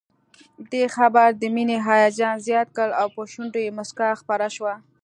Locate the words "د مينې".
1.41-1.77